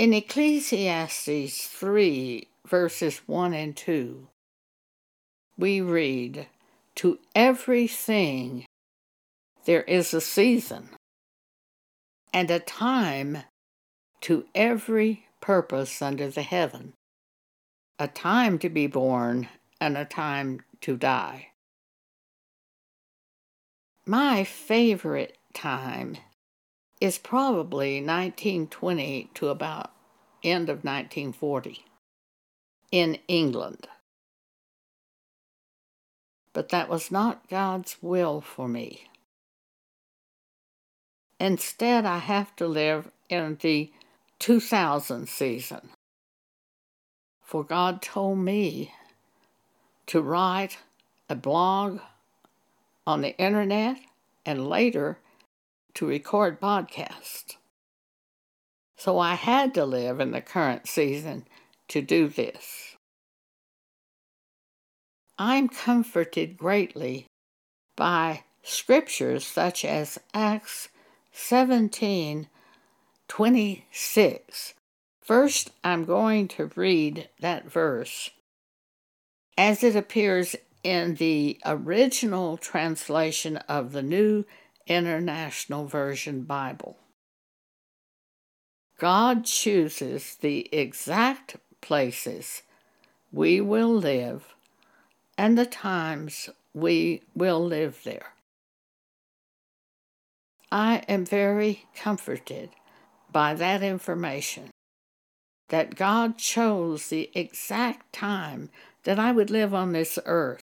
[0.00, 4.28] In Ecclesiastes 3, verses 1 and 2,
[5.58, 6.46] we read,
[6.94, 8.64] To everything
[9.66, 10.88] there is a season,
[12.32, 13.42] and a time
[14.22, 16.94] to every purpose under the heaven,
[17.98, 19.50] a time to be born
[19.82, 21.48] and a time to die.
[24.06, 26.16] My favorite time
[27.00, 29.90] is probably 1920 to about
[30.42, 31.84] end of 1940
[32.92, 33.88] in England.
[36.52, 39.08] But that was not God's will for me.
[41.38, 43.90] Instead, I have to live in the
[44.40, 45.90] 2000 season.
[47.40, 48.92] For God told me
[50.06, 50.78] to write
[51.28, 52.00] a blog
[53.06, 53.96] on the internet
[54.44, 55.18] and later
[55.94, 57.56] to record podcasts.
[58.96, 61.46] So I had to live in the current season
[61.88, 62.96] to do this.
[65.38, 67.26] I'm comforted greatly
[67.96, 70.88] by scriptures such as Acts
[71.32, 72.48] 17
[73.28, 74.74] 26.
[75.22, 78.30] First, I'm going to read that verse
[79.56, 84.44] as it appears in the original translation of the New
[84.90, 86.98] International Version Bible.
[88.98, 92.62] God chooses the exact places
[93.32, 94.54] we will live
[95.38, 98.34] and the times we will live there.
[100.72, 102.70] I am very comforted
[103.30, 104.70] by that information
[105.68, 108.70] that God chose the exact time
[109.04, 110.59] that I would live on this earth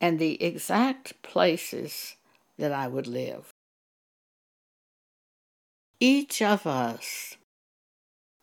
[0.00, 2.16] and the exact places
[2.58, 3.50] that I would live.
[6.00, 7.36] Each of us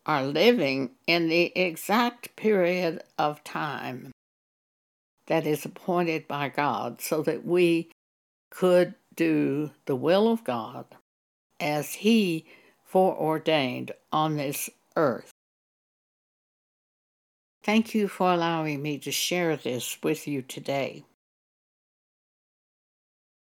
[0.05, 4.11] are living in the exact period of time
[5.27, 7.92] that is appointed by God so that we
[8.49, 10.86] could do the will of God
[11.59, 12.45] as He
[12.83, 15.31] foreordained on this earth.
[17.64, 21.03] Thank you for allowing me to share this with you today.